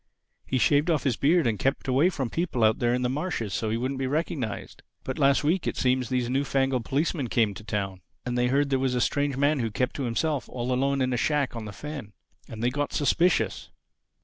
He 0.47 0.57
shaved 0.57 0.89
off 0.89 1.03
his 1.03 1.15
beard 1.15 1.45
and 1.45 1.59
kept 1.59 1.87
away 1.87 2.09
from 2.09 2.31
people 2.31 2.63
out 2.63 2.79
there 2.79 2.95
on 2.95 3.03
the 3.03 3.07
marshes 3.09 3.53
so 3.53 3.69
he 3.69 3.77
wouldn't 3.77 3.99
be 3.99 4.07
recognized. 4.07 4.81
But 5.03 5.19
last 5.19 5.43
week, 5.43 5.67
it 5.67 5.77
seems 5.77 6.09
these 6.09 6.27
new 6.27 6.43
fangled 6.43 6.85
policemen 6.85 7.27
came 7.27 7.53
to 7.53 7.63
Town; 7.63 8.01
and 8.25 8.35
they 8.35 8.47
heard 8.47 8.71
there 8.71 8.79
was 8.79 8.95
a 8.95 8.99
strange 8.99 9.37
man 9.37 9.59
who 9.59 9.69
kept 9.69 9.95
to 9.97 10.03
himself 10.05 10.49
all 10.49 10.73
alone 10.73 11.01
in 11.01 11.13
a 11.13 11.17
shack 11.17 11.55
on 11.55 11.65
the 11.65 11.71
fen. 11.71 12.13
And 12.49 12.63
they 12.63 12.71
got 12.71 12.93
suspicious. 12.93 13.69